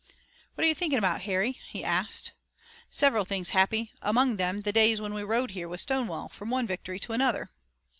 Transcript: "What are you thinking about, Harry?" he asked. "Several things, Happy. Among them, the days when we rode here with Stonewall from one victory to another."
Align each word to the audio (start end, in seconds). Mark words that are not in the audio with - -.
"What 0.55 0.63
are 0.65 0.67
you 0.67 0.73
thinking 0.73 0.97
about, 0.97 1.21
Harry?" 1.29 1.59
he 1.69 1.83
asked. 1.83 2.31
"Several 2.89 3.23
things, 3.23 3.49
Happy. 3.49 3.91
Among 4.01 4.37
them, 4.37 4.61
the 4.61 4.73
days 4.73 4.99
when 4.99 5.13
we 5.13 5.21
rode 5.21 5.51
here 5.51 5.69
with 5.69 5.79
Stonewall 5.79 6.27
from 6.29 6.49
one 6.49 6.65
victory 6.65 6.99
to 7.01 7.13
another." 7.13 7.51